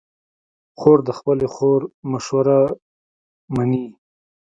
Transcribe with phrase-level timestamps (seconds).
[0.79, 2.59] خور د خپلې خور مشوره
[3.55, 3.85] منې.